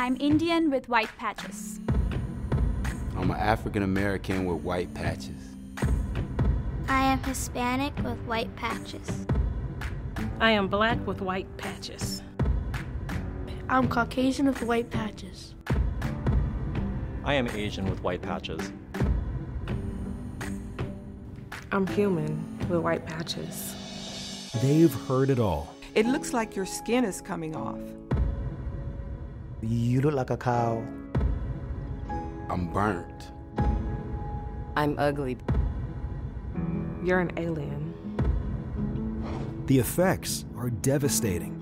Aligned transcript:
I'm 0.00 0.16
Indian 0.18 0.70
with 0.70 0.88
white 0.88 1.14
patches. 1.18 1.78
I'm 3.18 3.30
an 3.30 3.36
African 3.36 3.82
American 3.82 4.46
with 4.46 4.62
white 4.62 4.94
patches. 4.94 5.42
I 6.88 7.02
am 7.02 7.22
Hispanic 7.22 7.94
with 7.98 8.16
white 8.20 8.56
patches. 8.56 9.26
I 10.40 10.52
am 10.52 10.68
black 10.68 11.06
with 11.06 11.20
white 11.20 11.54
patches. 11.58 12.22
I'm 13.68 13.90
Caucasian 13.90 14.46
with 14.46 14.62
white 14.62 14.88
patches. 14.88 15.52
I 17.22 17.34
am 17.34 17.46
Asian 17.48 17.84
with 17.84 18.02
white 18.02 18.22
patches. 18.22 18.72
I'm 21.72 21.86
human 21.88 22.58
with 22.70 22.80
white 22.80 23.04
patches. 23.04 24.50
They've 24.62 24.94
heard 25.06 25.28
it 25.28 25.38
all. 25.38 25.74
It 25.94 26.06
looks 26.06 26.32
like 26.32 26.56
your 26.56 26.64
skin 26.64 27.04
is 27.04 27.20
coming 27.20 27.54
off. 27.54 27.78
You 29.62 30.00
look 30.00 30.14
like 30.14 30.30
a 30.30 30.36
cow. 30.36 30.82
I'm 32.48 32.72
burnt. 32.72 33.30
I'm 34.76 34.98
ugly. 34.98 35.36
You're 37.04 37.20
an 37.20 37.32
alien. 37.36 37.94
The 39.66 39.78
effects 39.78 40.46
are 40.56 40.70
devastating. 40.70 41.52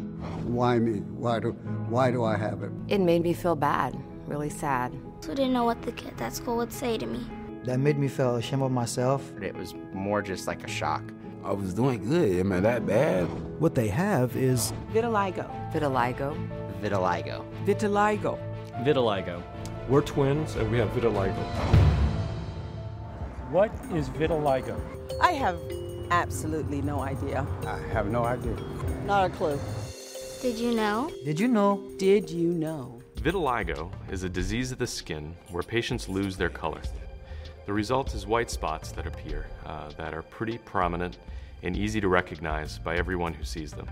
Why 0.45 0.79
me? 0.79 1.01
Why 1.01 1.41
do, 1.41 1.51
why 1.89 2.11
do 2.11 2.25
I 2.25 2.37
have 2.37 2.63
it? 2.63 2.71
It 2.87 3.01
made 3.01 3.23
me 3.23 3.33
feel 3.33 3.57
bad, 3.57 3.97
really 4.27 4.49
sad. 4.49 4.93
So 5.21 5.35
didn't 5.35 5.53
know 5.53 5.65
what 5.65 5.83
the 5.83 5.93
kids 5.93 6.21
at 6.21 6.35
school 6.35 6.57
would 6.59 6.73
say 6.73 6.99
to 6.99 7.07
me. 7.07 7.21
That 7.65 7.81
made 7.81 7.99
me 7.99 8.09
feel 8.09 8.37
ashamed 8.37 8.63
of 8.63 8.71
myself. 8.71 9.33
It 9.43 9.57
was 9.57 9.75
more 9.93 10.23
just 10.23 10.47
like 10.47 10.65
a 10.65 10.69
shock. 10.69 11.03
I 11.45 11.53
was 11.53 11.75
doing 11.75 12.09
good. 12.09 12.39
Am 12.39 12.53
I 12.53 12.61
that 12.61 12.87
bad? 12.87 13.27
What 13.61 13.75
they 13.75 13.89
have 13.89 14.37
is 14.37 14.73
vitiligo. 14.93 15.47
Vitiligo. 15.73 16.37
Vitiligo. 16.81 17.45
Vitiligo. 17.65 18.39
Vitiligo. 18.83 19.43
We're 19.89 20.03
twins 20.03 20.57
and 20.57 20.71
we 20.71 20.79
have 20.79 20.89
vitiligo. 20.91 21.35
What 23.51 23.73
is 23.93 24.09
vitiligo? 24.11 24.81
I 25.21 25.33
have 25.33 25.59
absolutely 26.11 26.83
no 26.83 27.01
idea. 27.01 27.47
I 27.67 27.79
have 27.93 28.07
no 28.11 28.25
idea. 28.25 28.57
Not 29.07 29.31
a 29.31 29.35
clue. 29.35 29.59
Did 30.41 30.57
you 30.57 30.73
know? 30.73 31.11
Did 31.25 31.41
you 31.41 31.49
know? 31.49 31.83
Did 31.97 32.31
you 32.31 32.53
know? 32.53 33.03
Vitiligo 33.17 33.91
is 34.11 34.23
a 34.23 34.29
disease 34.29 34.71
of 34.71 34.79
the 34.79 34.87
skin 34.87 35.35
where 35.51 35.65
patients 35.65 36.09
lose 36.09 36.37
their 36.37 36.49
color. 36.49 36.81
The 37.67 37.73
result 37.73 38.15
is 38.15 38.27
white 38.27 38.51
spots 38.51 38.93
that 38.93 39.07
appear 39.07 39.47
uh, 39.67 39.91
that 39.97 40.15
are 40.15 40.23
pretty 40.23 40.59
prominent 40.59 41.19
and 41.65 41.77
easy 41.77 42.01
to 42.01 42.09
recognize 42.09 42.79
by 42.79 42.97
everyone 42.97 43.35
who 43.35 43.45
sees 43.45 43.73
them. 43.73 43.89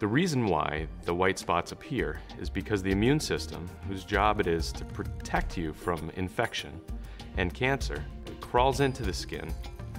The 0.00 0.08
reason 0.08 0.46
why 0.46 0.88
the 1.04 1.14
white 1.14 1.38
spots 1.38 1.70
appear 1.70 2.18
is 2.40 2.50
because 2.50 2.82
the 2.82 2.90
immune 2.90 3.20
system, 3.20 3.70
whose 3.86 4.04
job 4.04 4.40
it 4.40 4.48
is 4.48 4.72
to 4.72 4.84
protect 4.84 5.56
you 5.56 5.72
from 5.72 6.10
infection 6.16 6.80
and 7.36 7.54
cancer, 7.54 8.04
crawls 8.40 8.80
into 8.80 9.04
the 9.04 9.12
skin, 9.12 9.54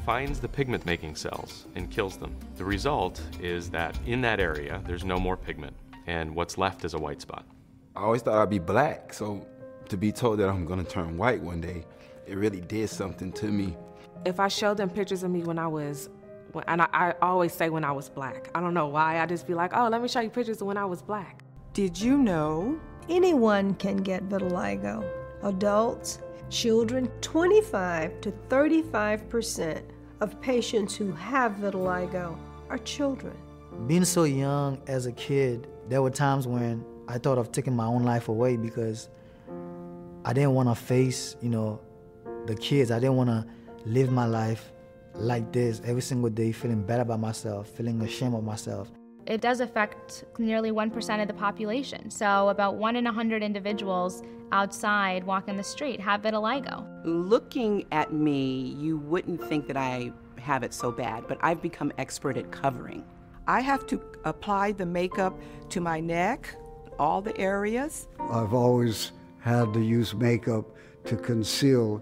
finds 0.05 0.41
the 0.41 0.49
pigment 0.49 0.85
making 0.85 1.15
cells, 1.15 1.65
and 1.75 1.89
kills 1.89 2.17
them. 2.17 2.35
The 2.57 2.65
result 2.65 3.21
is 3.39 3.69
that 3.69 3.97
in 4.05 4.19
that 4.21 4.41
area, 4.41 4.81
there's 4.85 5.05
no 5.05 5.17
more 5.17 5.37
pigment, 5.37 5.75
and 6.07 6.35
what's 6.35 6.57
left 6.57 6.83
is 6.83 6.93
a 6.93 6.99
white 6.99 7.21
spot. 7.21 7.45
I 7.95 8.02
always 8.02 8.21
thought 8.21 8.35
I'd 8.35 8.49
be 8.49 8.59
black, 8.59 9.13
so 9.13 9.47
to 9.87 9.95
be 9.95 10.11
told 10.11 10.39
that 10.39 10.49
I'm 10.49 10.65
gonna 10.65 10.83
turn 10.83 11.17
white 11.17 11.41
one 11.41 11.61
day, 11.61 11.85
it 12.27 12.35
really 12.35 12.59
did 12.59 12.89
something 12.89 13.31
to 13.31 13.45
me. 13.45 13.77
If 14.25 14.41
I 14.41 14.49
showed 14.49 14.75
them 14.77 14.89
pictures 14.89 15.23
of 15.23 15.31
me 15.31 15.43
when 15.43 15.57
I 15.57 15.67
was, 15.67 16.09
and 16.67 16.81
I, 16.81 16.88
I 16.94 17.14
always 17.22 17.53
say 17.53 17.70
when 17.70 17.84
I 17.84 17.92
was 17.92 18.09
black. 18.09 18.50
I 18.56 18.61
don't 18.61 18.73
know 18.73 18.88
why. 18.88 19.20
I 19.20 19.25
just 19.25 19.48
be 19.48 19.53
like, 19.53 19.75
oh, 19.75 19.88
let 19.89 20.02
me 20.02 20.08
show 20.08 20.22
you 20.22 20.30
pictures 20.30 20.61
of 20.61 20.67
when 20.67 20.78
I 20.78 20.86
was 20.86 21.02
black. 21.02 21.44
Did 21.73 22.00
you 22.00 22.17
know? 22.17 22.80
Anyone 23.09 23.75
can 23.75 23.98
get 23.98 24.28
vitiligo. 24.30 25.08
Adults, 25.44 26.20
children, 26.50 27.11
25 27.22 28.21
to 28.21 28.32
35 28.49 29.30
percent 29.30 29.86
of 30.21 30.39
patients 30.42 30.95
who 30.95 31.11
have 31.11 31.54
vitiligo 31.54 32.38
are 32.70 32.77
children. 32.80 33.36
Being 33.88 34.05
so 34.05 34.23
young 34.23 34.82
as 34.88 35.05
a 35.05 35.11
kid, 35.11 35.67
there 35.89 36.02
were 36.02 36.10
times 36.10 36.48
when 36.48 36.83
I 37.08 37.17
thought 37.17 37.38
of 37.38 37.52
taking 37.52 37.76
my 37.76 37.86
own 37.86 38.04
life 38.04 38.30
away 38.30 38.58
because 38.58 39.10
I 40.23 40.33
didn't 40.33 40.54
want 40.54 40.70
to 40.70 40.76
face, 40.76 41.36
you 41.42 41.49
know, 41.49 41.80
the 42.48 42.55
kids. 42.55 42.89
I 42.89 42.99
didn't 42.99 43.17
want 43.17 43.30
to 43.30 43.45
live 43.86 44.11
my 44.11 44.26
life 44.26 44.71
like 45.17 45.52
this 45.52 45.81
every 45.86 46.02
single 46.02 46.30
day, 46.30 46.52
feeling 46.52 46.83
bad 46.83 46.99
about 46.99 47.20
myself, 47.20 47.70
feeling 47.70 48.02
ashamed 48.02 48.36
of 48.36 48.43
myself. 48.43 48.92
It 49.26 49.42
does 49.42 49.59
affect 49.59 50.23
nearly 50.37 50.71
1% 50.71 51.21
of 51.21 51.27
the 51.27 51.33
population. 51.33 52.11
So, 52.11 52.49
about 52.49 52.76
one 52.76 52.95
in 52.95 53.05
100 53.05 53.42
individuals 53.42 54.21
outside 54.52 55.23
walking 55.23 55.58
the 55.58 55.64
street 55.64 55.99
have 55.99 56.21
vitiligo. 56.21 56.86
Looking 57.03 57.86
at 57.92 58.14
me, 58.14 58.76
you 58.80 58.98
wouldn't 58.98 59.43
think 59.43 59.67
that 59.67 59.77
I 59.77 60.11
have 60.39 60.61
it 60.61 60.73
so 60.73 60.92
bad, 60.92 61.27
but 61.27 61.39
I've 61.42 61.61
become 61.61 61.92
expert 61.97 62.37
at 62.37 62.52
covering. 62.52 63.03
I 63.47 63.61
have 63.61 63.87
to 63.87 64.02
apply 64.26 64.73
the 64.73 64.86
makeup 64.86 65.39
to 65.70 65.82
my 65.82 65.99
neck, 65.99 66.55
all 66.99 67.21
the 67.21 67.36
areas. 67.37 68.08
I've 68.20 68.53
always 68.53 69.11
had 69.39 69.73
to 69.73 69.82
use 69.82 70.14
makeup 70.14 70.65
to 71.05 71.15
conceal 71.15 72.02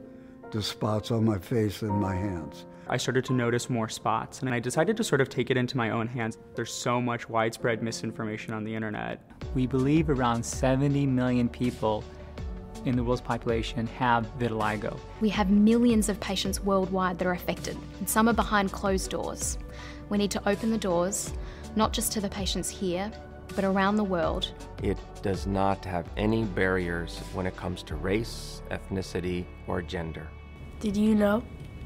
the 0.52 0.62
spots 0.62 1.12
on 1.12 1.26
my 1.26 1.38
face 1.38 1.82
and 1.82 1.92
my 1.92 2.16
hands. 2.16 2.66
I 2.88 2.98
started 2.98 3.24
to 3.26 3.34
notice 3.34 3.70
more 3.70 3.88
spots, 3.88 4.42
and 4.42 4.54
I 4.54 4.60
decided 4.60 4.98
to 4.98 5.04
sort 5.04 5.22
of 5.22 5.30
take 5.30 5.50
it 5.50 5.56
into 5.56 5.78
my 5.78 5.92
own 5.92 6.06
hands. 6.06 6.38
There's 6.54 6.74
so 6.74 7.00
much 7.00 7.30
widespread 7.30 7.82
misinformation 7.82 8.54
on 8.54 8.66
the 8.66 8.76
internet. 8.76 9.22
We 9.56 9.68
believe 9.68 10.10
around 10.10 10.46
70 10.46 11.06
million 11.08 11.48
people 11.48 12.04
in 12.84 12.98
the 12.98 13.04
world's 13.04 13.22
population 13.22 13.88
have 13.88 14.28
vitiligo. 14.38 15.00
We 15.22 15.30
have 15.30 15.50
millions 15.50 16.10
of 16.10 16.20
patients 16.20 16.60
worldwide 16.60 17.18
that 17.20 17.28
are 17.28 17.32
affected, 17.32 17.78
and 18.00 18.10
some 18.10 18.28
are 18.28 18.34
behind 18.34 18.74
closed 18.74 19.12
doors. 19.12 19.58
We 20.10 20.18
need 20.18 20.32
to 20.32 20.50
open 20.50 20.70
the 20.70 20.78
doors, 20.78 21.32
not 21.78 21.94
just 21.94 22.12
to 22.14 22.22
the 22.22 22.30
patients 22.30 22.70
here, 22.70 23.10
but 23.56 23.64
around 23.64 23.96
the 23.96 24.04
world. 24.04 24.52
It 24.82 24.98
does 25.22 25.48
not 25.48 25.86
have 25.86 26.06
any 26.18 26.44
barriers 26.44 27.20
when 27.34 27.48
it 27.48 27.56
comes 27.56 27.82
to 27.84 27.96
race, 27.96 28.62
ethnicity, 28.72 29.46
or 29.68 29.82
gender. 29.82 30.28
Did 30.82 30.98
you 30.98 31.16
know? 31.16 31.44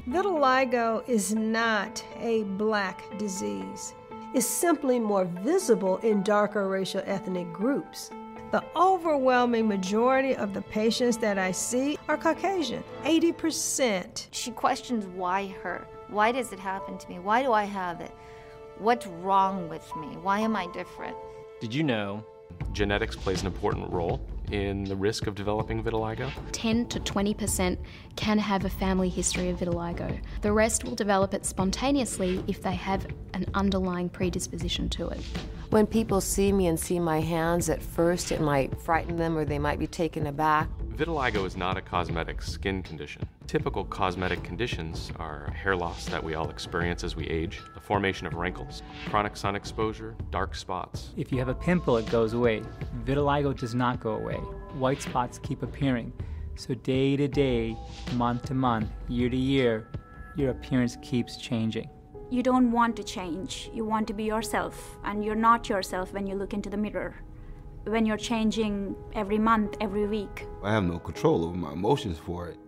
Vitiligo 0.08 1.06
is 1.06 1.34
not 1.34 2.02
a 2.18 2.44
black 2.56 3.02
disease. 3.18 3.94
It's 4.32 4.46
simply 4.46 4.98
more 4.98 5.26
visible 5.26 5.98
in 5.98 6.22
darker 6.22 6.66
racial 6.66 7.02
ethnic 7.04 7.52
groups. 7.52 8.10
The 8.50 8.64
overwhelming 8.74 9.68
majority 9.68 10.34
of 10.34 10.54
the 10.54 10.62
patients 10.62 11.18
that 11.18 11.38
I 11.38 11.52
see 11.52 11.98
are 12.08 12.16
Caucasian, 12.16 12.82
80%. 13.04 14.28
She 14.30 14.50
questions 14.50 15.04
why 15.14 15.48
her? 15.62 15.86
Why 16.08 16.32
does 16.32 16.54
it 16.54 16.58
happen 16.58 16.96
to 16.96 17.08
me? 17.10 17.18
Why 17.18 17.42
do 17.42 17.52
I 17.52 17.64
have 17.64 18.00
it? 18.00 18.12
What's 18.78 19.06
wrong 19.06 19.68
with 19.68 19.94
me? 19.96 20.16
Why 20.22 20.40
am 20.40 20.56
I 20.56 20.68
different? 20.68 21.18
Did 21.60 21.74
you 21.74 21.82
know 21.82 22.24
genetics 22.72 23.14
plays 23.14 23.42
an 23.42 23.46
important 23.46 23.92
role 23.92 24.22
in 24.52 24.84
the 24.84 24.96
risk 24.96 25.26
of 25.26 25.34
developing 25.34 25.82
vitiligo? 25.82 26.30
10 26.52 26.86
to 26.86 27.00
20% 27.00 27.76
can 28.16 28.38
have 28.38 28.64
a 28.64 28.68
family 28.68 29.08
history 29.08 29.48
of 29.48 29.58
vitiligo. 29.58 30.20
The 30.42 30.52
rest 30.52 30.84
will 30.84 30.94
develop 30.94 31.34
it 31.34 31.44
spontaneously 31.44 32.42
if 32.46 32.62
they 32.62 32.74
have 32.74 33.06
an 33.34 33.46
underlying 33.54 34.08
predisposition 34.08 34.88
to 34.90 35.08
it. 35.08 35.20
When 35.70 35.86
people 35.86 36.20
see 36.20 36.52
me 36.52 36.66
and 36.66 36.80
see 36.80 36.98
my 36.98 37.20
hands, 37.20 37.68
at 37.68 37.82
first 37.82 38.32
it 38.32 38.40
might 38.40 38.80
frighten 38.80 39.16
them 39.16 39.36
or 39.36 39.44
they 39.44 39.58
might 39.58 39.78
be 39.78 39.86
taken 39.86 40.26
aback. 40.26 40.68
Vitiligo 40.98 41.46
is 41.46 41.56
not 41.56 41.76
a 41.76 41.80
cosmetic 41.80 42.42
skin 42.42 42.82
condition. 42.82 43.22
Typical 43.46 43.84
cosmetic 43.84 44.42
conditions 44.42 45.12
are 45.20 45.48
hair 45.52 45.76
loss 45.76 46.06
that 46.06 46.24
we 46.24 46.34
all 46.34 46.50
experience 46.50 47.04
as 47.04 47.14
we 47.14 47.24
age, 47.28 47.60
the 47.74 47.80
formation 47.80 48.26
of 48.26 48.34
wrinkles, 48.34 48.82
chronic 49.08 49.36
sun 49.36 49.54
exposure, 49.54 50.16
dark 50.32 50.56
spots. 50.56 51.10
If 51.16 51.30
you 51.30 51.38
have 51.38 51.46
a 51.46 51.54
pimple, 51.54 51.98
it 51.98 52.10
goes 52.10 52.32
away. 52.32 52.62
Vitiligo 53.04 53.56
does 53.56 53.76
not 53.76 54.00
go 54.00 54.16
away. 54.16 54.38
White 54.74 55.00
spots 55.00 55.38
keep 55.38 55.62
appearing. 55.62 56.12
So, 56.56 56.74
day 56.74 57.16
to 57.16 57.28
day, 57.28 57.76
month 58.14 58.46
to 58.46 58.54
month, 58.54 58.90
year 59.06 59.30
to 59.30 59.36
year, 59.36 59.86
your 60.34 60.50
appearance 60.50 60.98
keeps 61.00 61.36
changing. 61.36 61.88
You 62.28 62.42
don't 62.42 62.72
want 62.72 62.96
to 62.96 63.04
change. 63.04 63.70
You 63.72 63.84
want 63.84 64.08
to 64.08 64.14
be 64.14 64.24
yourself, 64.24 64.98
and 65.04 65.24
you're 65.24 65.36
not 65.36 65.68
yourself 65.68 66.12
when 66.12 66.26
you 66.26 66.34
look 66.34 66.54
into 66.54 66.68
the 66.68 66.76
mirror 66.76 67.14
when 67.88 68.06
you're 68.06 68.16
changing 68.16 68.94
every 69.14 69.38
month, 69.38 69.76
every 69.80 70.06
week. 70.06 70.46
I 70.62 70.72
have 70.72 70.84
no 70.84 70.98
control 70.98 71.44
over 71.44 71.56
my 71.56 71.72
emotions 71.72 72.18
for 72.18 72.48
it. 72.48 72.58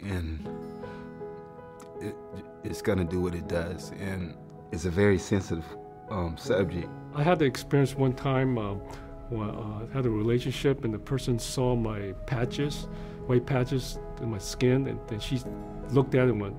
And 0.00 0.48
it, 2.00 2.14
it's 2.64 2.82
going 2.82 2.98
to 2.98 3.04
do 3.04 3.20
what 3.20 3.34
it 3.34 3.48
does. 3.48 3.92
And 3.98 4.34
it's 4.72 4.84
a 4.84 4.90
very 4.90 5.18
sensitive 5.18 5.64
um, 6.10 6.36
subject. 6.36 6.88
I 7.14 7.22
had 7.22 7.38
the 7.38 7.44
experience 7.44 7.94
one 7.94 8.14
time 8.14 8.58
uh, 8.58 8.74
Well, 9.30 9.82
uh, 9.90 9.92
had 9.92 10.06
a 10.06 10.10
relationship, 10.10 10.84
and 10.84 10.94
the 10.94 10.98
person 10.98 11.38
saw 11.38 11.76
my 11.76 12.12
patches, 12.26 12.88
white 13.26 13.44
patches 13.44 13.98
in 14.22 14.30
my 14.30 14.38
skin, 14.38 14.86
and 14.86 14.98
then 15.06 15.20
she 15.20 15.40
looked 15.90 16.14
at 16.14 16.28
it 16.28 16.30
and 16.30 16.40
went, 16.40 16.56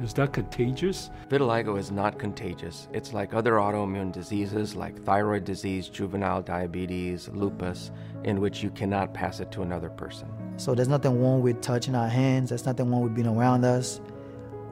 "Is 0.00 0.14
that 0.14 0.32
contagious?" 0.32 1.10
Vitiligo 1.28 1.76
is 1.76 1.90
not 1.90 2.18
contagious. 2.18 2.88
It's 2.92 3.12
like 3.12 3.34
other 3.34 3.54
autoimmune 3.54 4.12
diseases 4.12 4.76
like 4.76 5.02
thyroid 5.02 5.44
disease, 5.44 5.88
juvenile 5.88 6.42
diabetes, 6.42 7.28
lupus, 7.34 7.90
in 8.22 8.40
which 8.40 8.62
you 8.62 8.70
cannot 8.70 9.12
pass 9.12 9.40
it 9.40 9.50
to 9.52 9.62
another 9.62 9.90
person. 9.90 10.28
So 10.58 10.74
there's 10.76 10.88
nothing 10.88 11.20
wrong 11.20 11.42
with 11.42 11.60
touching 11.60 11.96
our 11.96 12.08
hands. 12.08 12.50
There's 12.50 12.66
nothing 12.66 12.88
wrong 12.90 13.02
with 13.02 13.14
being 13.14 13.26
around 13.26 13.64
us. 13.64 14.00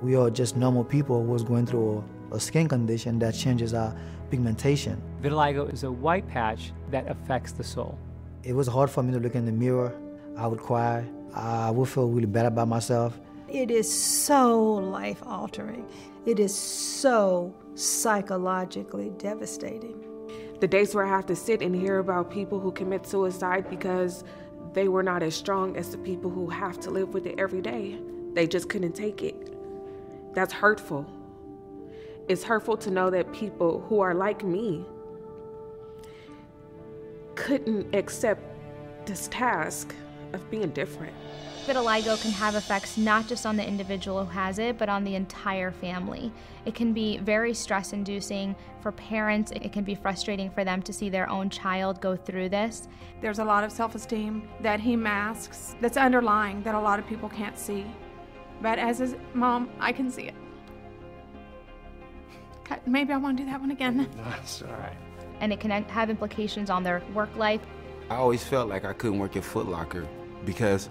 We 0.03 0.15
are 0.15 0.31
just 0.31 0.57
normal 0.57 0.85
people 0.85 1.27
who's 1.27 1.43
going 1.43 1.67
through 1.67 1.99
a, 1.99 2.05
a 2.33 2.41
skin 2.41 2.69
condition 2.69 3.19
that 3.19 3.35
changes 3.35 3.75
our 3.75 3.95
pigmentation. 4.31 5.03
Vitiligo 5.23 5.73
is 5.73 5.85
a 5.85 5.91
white 5.91 6.27
patch 6.29 6.73
that 6.91 7.09
affects 7.09 7.53
the 7.53 7.65
soul. 7.65 7.99
It 8.43 8.55
was 8.55 8.67
hard 8.67 8.91
for 8.91 9.03
me 9.03 9.13
to 9.13 9.19
look 9.19 9.35
in 9.35 9.45
the 9.45 9.53
mirror. 9.53 9.93
I 10.37 10.47
would 10.47 10.61
cry. 10.61 11.05
I 11.35 11.71
would 11.71 11.89
feel 11.89 12.09
really 12.09 12.27
bad 12.27 12.47
about 12.47 12.69
myself. 12.69 13.19
It 13.49 13.71
is 13.71 13.93
so 13.93 14.61
life 14.63 15.23
altering. 15.27 15.87
It 16.25 16.39
is 16.39 16.55
so 16.55 17.55
psychologically 17.75 19.11
devastating. 19.19 20.05
The 20.61 20.69
days 20.69 20.95
where 20.95 21.05
I 21.05 21.09
have 21.09 21.27
to 21.27 21.37
sit 21.37 21.63
and 21.63 21.75
hear 21.75 21.99
about 21.99 22.31
people 22.31 22.61
who 22.61 22.71
commit 22.73 23.07
suicide 23.07 23.69
because 23.69 24.25
they 24.73 24.89
were 24.89 25.03
not 25.03 25.23
as 25.23 25.35
strong 25.35 25.77
as 25.77 25.91
the 25.91 25.99
people 25.99 26.31
who 26.31 26.49
have 26.49 26.79
to 26.81 26.91
live 26.91 27.13
with 27.15 27.27
it 27.27 27.39
every 27.39 27.61
day. 27.61 27.99
They 28.35 28.47
just 28.47 28.69
couldn't 28.69 28.93
take 28.93 29.23
it. 29.23 29.57
That's 30.35 30.53
hurtful. 30.53 31.11
It's 32.31 32.45
hurtful 32.45 32.77
to 32.77 32.93
know 32.93 33.11
that 33.11 33.33
people 33.33 33.85
who 33.89 33.99
are 33.99 34.15
like 34.15 34.45
me 34.45 34.85
couldn't 37.35 37.93
accept 37.93 38.41
this 39.05 39.27
task 39.33 39.93
of 40.33 40.49
being 40.49 40.71
different. 40.71 41.13
Vitiligo 41.67 42.23
can 42.23 42.31
have 42.31 42.55
effects 42.55 42.97
not 42.97 43.27
just 43.27 43.47
on 43.47 43.57
the 43.57 43.67
individual 43.67 44.25
who 44.25 44.31
has 44.31 44.61
it, 44.61 44.79
but 44.79 44.89
on 44.89 45.03
the 45.03 45.17
entire 45.17 45.73
family. 45.73 46.31
It 46.67 46.77
can 46.77 46.93
be 46.93 47.19
very 47.19 47.53
stress 47.53 47.93
inducing 47.93 48.55
for 48.81 48.93
parents. 48.93 49.51
It 49.51 49.73
can 49.73 49.83
be 49.83 49.97
frustrating 49.97 50.53
for 50.53 50.63
them 50.63 50.83
to 50.83 50.93
see 50.93 51.09
their 51.09 51.29
own 51.29 51.51
child 51.51 52.01
go 52.01 52.15
through 52.15 52.51
this. 52.51 52.87
There's 53.21 53.41
a 53.41 53.45
lot 53.45 53.65
of 53.65 53.73
self 53.73 53.97
esteem 53.97 54.49
that 54.61 54.79
he 54.79 54.95
masks 54.95 55.75
that's 55.81 55.97
underlying 55.97 56.63
that 56.63 56.77
a 56.77 56.81
lot 56.81 57.01
of 57.01 57.09
people 57.09 57.29
can't 57.29 57.59
see. 57.59 57.85
But 58.63 58.79
as 58.79 58.99
his 59.01 59.17
mom, 59.35 59.69
I 59.81 59.91
can 59.91 60.13
see 60.13 60.29
it. 60.29 60.40
God, 62.71 62.81
Maybe 62.87 63.13
I 63.13 63.17
want 63.17 63.37
to 63.37 63.43
do 63.43 63.51
that 63.51 63.61
one 63.61 63.73
again. 63.73 64.09
That's 64.25 64.63
all 64.63 64.69
right. 64.69 64.97
And 65.41 65.53
it 65.53 65.61
can 65.61 65.71
have 65.71 66.09
implications 66.09 66.71
on 66.71 66.83
their 66.85 67.03
work 67.15 67.35
life. 67.37 67.61
I 68.09 68.17
always 68.17 68.45
felt 68.45 68.69
like 68.69 68.85
I 68.85 68.93
couldn't 68.93 69.19
work 69.19 69.37
at 69.37 69.45
Foot 69.45 69.67
Locker 69.67 70.07
because 70.45 70.89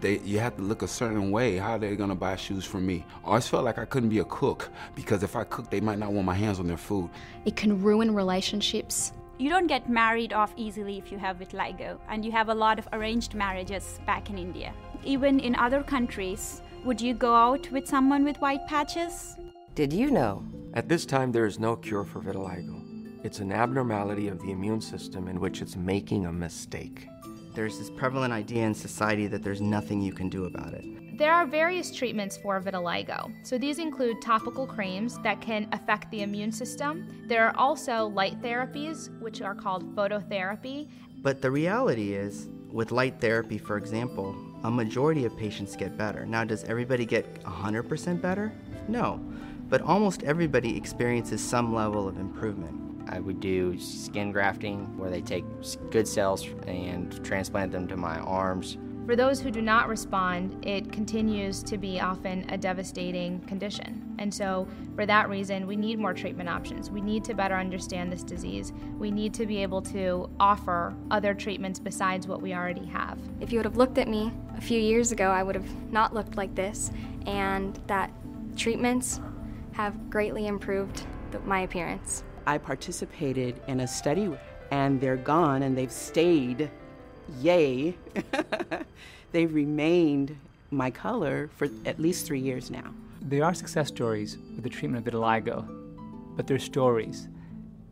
they 0.00 0.18
you 0.20 0.38
have 0.38 0.56
to 0.56 0.62
look 0.62 0.82
a 0.82 0.88
certain 0.88 1.30
way. 1.30 1.56
How 1.56 1.72
are 1.72 1.78
they 1.78 1.96
gonna 1.96 2.14
buy 2.14 2.36
shoes 2.36 2.64
from 2.64 2.86
me? 2.86 3.04
I 3.24 3.28
always 3.28 3.48
felt 3.48 3.64
like 3.64 3.78
I 3.78 3.84
couldn't 3.84 4.10
be 4.10 4.20
a 4.20 4.24
cook 4.24 4.68
because 4.94 5.22
if 5.22 5.34
I 5.36 5.44
cook, 5.44 5.70
they 5.70 5.80
might 5.80 5.98
not 5.98 6.12
want 6.12 6.26
my 6.26 6.34
hands 6.34 6.58
on 6.60 6.66
their 6.66 6.76
food. 6.76 7.10
It 7.44 7.56
can 7.56 7.82
ruin 7.82 8.14
relationships. 8.14 9.12
You 9.38 9.50
don't 9.50 9.66
get 9.66 9.88
married 9.88 10.32
off 10.32 10.52
easily 10.56 10.98
if 10.98 11.10
you 11.10 11.18
have 11.18 11.38
vitiligo, 11.38 11.98
and 12.08 12.24
you 12.24 12.30
have 12.32 12.48
a 12.48 12.54
lot 12.54 12.78
of 12.78 12.88
arranged 12.92 13.34
marriages 13.34 13.98
back 14.06 14.30
in 14.30 14.38
India. 14.38 14.72
Even 15.04 15.40
in 15.40 15.56
other 15.56 15.82
countries, 15.82 16.62
would 16.84 17.00
you 17.00 17.14
go 17.14 17.34
out 17.34 17.70
with 17.72 17.88
someone 17.88 18.24
with 18.24 18.36
white 18.40 18.66
patches? 18.68 19.36
Did 19.74 19.92
you 19.92 20.10
know? 20.10 20.44
At 20.74 20.88
this 20.88 21.04
time, 21.04 21.32
there 21.32 21.44
is 21.44 21.58
no 21.58 21.76
cure 21.76 22.02
for 22.02 22.20
vitiligo. 22.20 22.80
It's 23.22 23.40
an 23.40 23.52
abnormality 23.52 24.28
of 24.28 24.40
the 24.40 24.52
immune 24.52 24.80
system 24.80 25.28
in 25.28 25.38
which 25.38 25.60
it's 25.60 25.76
making 25.76 26.24
a 26.24 26.32
mistake. 26.32 27.06
There's 27.54 27.78
this 27.78 27.90
prevalent 27.90 28.32
idea 28.32 28.64
in 28.64 28.74
society 28.74 29.26
that 29.26 29.42
there's 29.42 29.60
nothing 29.60 30.00
you 30.00 30.14
can 30.14 30.30
do 30.30 30.46
about 30.46 30.72
it. 30.72 31.18
There 31.18 31.30
are 31.30 31.44
various 31.44 31.94
treatments 31.94 32.38
for 32.38 32.58
vitiligo. 32.58 33.30
So 33.42 33.58
these 33.58 33.78
include 33.78 34.22
topical 34.22 34.66
creams 34.66 35.18
that 35.18 35.42
can 35.42 35.68
affect 35.72 36.10
the 36.10 36.22
immune 36.22 36.52
system. 36.52 37.22
There 37.28 37.46
are 37.46 37.56
also 37.58 38.06
light 38.06 38.40
therapies, 38.40 39.10
which 39.20 39.42
are 39.42 39.54
called 39.54 39.94
phototherapy. 39.94 40.88
But 41.18 41.42
the 41.42 41.50
reality 41.50 42.14
is, 42.14 42.48
with 42.70 42.92
light 42.92 43.20
therapy, 43.20 43.58
for 43.58 43.76
example, 43.76 44.34
a 44.64 44.70
majority 44.70 45.26
of 45.26 45.36
patients 45.36 45.76
get 45.76 45.98
better. 45.98 46.24
Now, 46.24 46.44
does 46.44 46.64
everybody 46.64 47.04
get 47.04 47.42
100% 47.44 48.22
better? 48.22 48.50
No. 48.88 49.20
But 49.72 49.80
almost 49.80 50.22
everybody 50.22 50.76
experiences 50.76 51.40
some 51.40 51.74
level 51.74 52.06
of 52.06 52.18
improvement. 52.18 53.08
I 53.08 53.20
would 53.20 53.40
do 53.40 53.78
skin 53.78 54.30
grafting 54.30 54.98
where 54.98 55.08
they 55.08 55.22
take 55.22 55.46
good 55.90 56.06
cells 56.06 56.46
and 56.66 57.24
transplant 57.24 57.72
them 57.72 57.88
to 57.88 57.96
my 57.96 58.18
arms. 58.18 58.76
For 59.06 59.16
those 59.16 59.40
who 59.40 59.50
do 59.50 59.62
not 59.62 59.88
respond, 59.88 60.62
it 60.62 60.92
continues 60.92 61.62
to 61.62 61.78
be 61.78 61.98
often 62.00 62.44
a 62.50 62.58
devastating 62.58 63.40
condition. 63.46 64.14
And 64.18 64.32
so, 64.32 64.68
for 64.94 65.06
that 65.06 65.30
reason, 65.30 65.66
we 65.66 65.76
need 65.76 65.98
more 65.98 66.12
treatment 66.12 66.50
options. 66.50 66.90
We 66.90 67.00
need 67.00 67.24
to 67.24 67.34
better 67.34 67.54
understand 67.54 68.12
this 68.12 68.22
disease. 68.22 68.74
We 68.98 69.10
need 69.10 69.32
to 69.32 69.46
be 69.46 69.62
able 69.62 69.80
to 69.84 70.28
offer 70.38 70.94
other 71.10 71.32
treatments 71.32 71.80
besides 71.80 72.28
what 72.28 72.42
we 72.42 72.52
already 72.52 72.84
have. 72.88 73.18
If 73.40 73.52
you 73.52 73.58
would 73.58 73.64
have 73.64 73.78
looked 73.78 73.96
at 73.96 74.06
me 74.06 74.34
a 74.54 74.60
few 74.60 74.78
years 74.78 75.12
ago, 75.12 75.30
I 75.30 75.42
would 75.42 75.54
have 75.54 75.90
not 75.90 76.12
looked 76.12 76.36
like 76.36 76.54
this, 76.54 76.92
and 77.24 77.80
that 77.86 78.12
treatments 78.54 79.18
have 79.72 80.10
greatly 80.10 80.46
improved 80.46 81.04
the, 81.30 81.40
my 81.40 81.60
appearance. 81.60 82.24
I 82.46 82.58
participated 82.58 83.60
in 83.68 83.80
a 83.80 83.86
study 83.86 84.30
and 84.70 85.00
they're 85.00 85.16
gone 85.16 85.62
and 85.62 85.76
they've 85.76 85.92
stayed, 85.92 86.70
yay. 87.40 87.96
they've 89.32 89.52
remained 89.52 90.36
my 90.70 90.90
color 90.90 91.50
for 91.56 91.68
at 91.86 92.00
least 92.00 92.26
three 92.26 92.40
years 92.40 92.70
now. 92.70 92.92
There 93.20 93.44
are 93.44 93.54
success 93.54 93.88
stories 93.88 94.38
with 94.54 94.64
the 94.64 94.70
treatment 94.70 95.06
of 95.06 95.12
vitiligo, 95.12 95.66
but 96.36 96.46
they're 96.46 96.58
stories. 96.58 97.28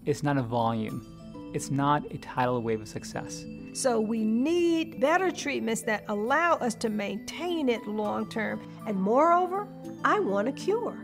It's 0.06 0.22
not 0.22 0.36
a 0.38 0.42
volume. 0.42 1.06
It's 1.52 1.70
not 1.70 2.04
a 2.12 2.18
tidal 2.18 2.62
wave 2.62 2.80
of 2.80 2.88
success. 2.88 3.44
So 3.72 4.00
we 4.00 4.24
need 4.24 5.00
better 5.00 5.30
treatments 5.30 5.82
that 5.82 6.04
allow 6.08 6.54
us 6.54 6.74
to 6.76 6.88
maintain 6.88 7.68
it 7.68 7.86
long 7.86 8.28
term. 8.28 8.60
And 8.86 8.96
moreover, 8.96 9.68
I 10.04 10.20
want 10.20 10.48
a 10.48 10.52
cure. 10.52 10.96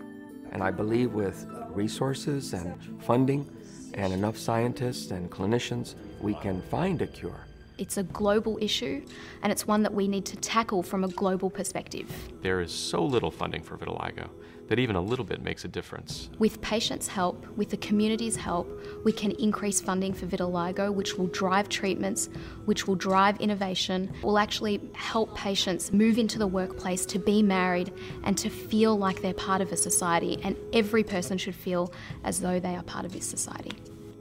And 0.56 0.62
I 0.62 0.70
believe 0.70 1.12
with 1.12 1.46
resources 1.68 2.54
and 2.54 2.80
funding 3.02 3.46
and 3.92 4.10
enough 4.10 4.38
scientists 4.38 5.10
and 5.10 5.30
clinicians, 5.30 5.96
we 6.18 6.32
can 6.32 6.62
find 6.70 7.02
a 7.02 7.06
cure. 7.06 7.46
It's 7.78 7.98
a 7.98 8.02
global 8.02 8.58
issue, 8.60 9.04
and 9.42 9.52
it's 9.52 9.66
one 9.66 9.82
that 9.82 9.92
we 9.92 10.08
need 10.08 10.24
to 10.26 10.36
tackle 10.36 10.82
from 10.82 11.04
a 11.04 11.08
global 11.08 11.50
perspective. 11.50 12.10
There 12.40 12.60
is 12.60 12.72
so 12.72 13.04
little 13.04 13.30
funding 13.30 13.62
for 13.62 13.76
vitiligo 13.76 14.28
that 14.68 14.78
even 14.78 14.96
a 14.96 15.00
little 15.00 15.24
bit 15.24 15.42
makes 15.42 15.64
a 15.64 15.68
difference. 15.68 16.28
With 16.38 16.60
patients' 16.60 17.06
help, 17.06 17.46
with 17.56 17.70
the 17.70 17.76
community's 17.76 18.34
help, 18.34 18.66
we 19.04 19.12
can 19.12 19.32
increase 19.32 19.80
funding 19.80 20.12
for 20.12 20.26
vitiligo, 20.26 20.92
which 20.92 21.16
will 21.16 21.28
drive 21.28 21.68
treatments, 21.68 22.28
which 22.64 22.88
will 22.88 22.96
drive 22.96 23.40
innovation, 23.40 24.12
will 24.22 24.38
actually 24.38 24.80
help 24.94 25.36
patients 25.36 25.92
move 25.92 26.18
into 26.18 26.38
the 26.38 26.46
workplace 26.46 27.06
to 27.06 27.18
be 27.18 27.42
married 27.42 27.92
and 28.24 28.36
to 28.38 28.48
feel 28.48 28.96
like 28.96 29.22
they're 29.22 29.34
part 29.34 29.60
of 29.60 29.70
a 29.70 29.76
society. 29.76 30.40
And 30.42 30.56
every 30.72 31.04
person 31.04 31.38
should 31.38 31.54
feel 31.54 31.92
as 32.24 32.40
though 32.40 32.58
they 32.58 32.74
are 32.74 32.82
part 32.82 33.04
of 33.04 33.12
this 33.12 33.26
society. 33.26 33.72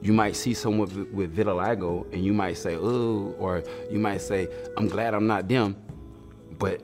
You 0.06 0.14
might 0.14 0.36
see 0.36 0.54
someone 0.54 0.88
with, 0.88 1.10
with 1.10 1.36
vitiligo 1.36 2.06
and 2.14 2.24
you 2.24 2.32
might 2.32 2.58
say, 2.58 2.76
oh, 2.76 3.34
or 3.40 3.64
you 3.90 3.98
might 3.98 4.22
say, 4.22 4.48
I'm 4.78 4.88
glad 4.88 5.16
I'm 5.16 5.26
not 5.26 5.48
them, 5.48 5.76
but 6.60 6.80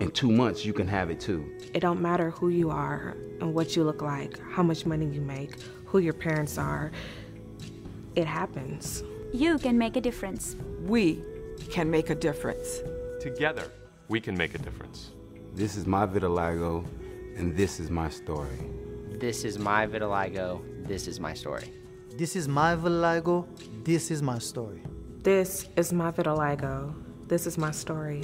in 0.00 0.10
two 0.10 0.30
months 0.30 0.62
you 0.62 0.74
can 0.74 0.86
have 0.86 1.08
it 1.08 1.18
too. 1.18 1.50
It 1.72 1.80
don't 1.80 2.02
matter 2.02 2.28
who 2.28 2.50
you 2.50 2.68
are 2.68 3.16
and 3.40 3.54
what 3.54 3.76
you 3.76 3.82
look 3.82 4.02
like, 4.02 4.38
how 4.50 4.62
much 4.62 4.84
money 4.84 5.06
you 5.06 5.22
make, 5.22 5.58
who 5.86 6.00
your 6.00 6.12
parents 6.12 6.58
are. 6.58 6.92
It 8.14 8.26
happens. 8.26 9.02
You 9.32 9.56
can 9.58 9.78
make 9.78 9.96
a 9.96 10.02
difference. 10.02 10.54
We 10.82 11.22
can 11.70 11.90
make 11.90 12.10
a 12.10 12.14
difference. 12.14 12.80
Together, 13.22 13.72
we 14.08 14.20
can 14.20 14.36
make 14.36 14.54
a 14.54 14.58
difference. 14.58 15.12
This 15.54 15.78
is 15.78 15.86
my 15.86 16.06
vitiligo, 16.06 16.84
and 17.38 17.56
this 17.56 17.80
is 17.80 17.88
my 17.90 18.10
story. 18.10 18.68
This 19.12 19.44
is 19.46 19.58
my 19.58 19.86
vitiligo. 19.86 20.60
This 20.86 21.08
is 21.08 21.18
my 21.18 21.32
story. 21.32 21.72
This 22.16 22.34
is 22.34 22.48
my 22.48 22.74
vitiligo. 22.74 23.46
This 23.84 24.10
is 24.10 24.22
my 24.22 24.38
story. 24.38 24.82
This 25.22 25.68
is 25.76 25.92
my 25.92 26.10
vitiligo. 26.10 26.94
This 27.28 27.46
is 27.46 27.58
my 27.58 27.70
story. 27.72 28.22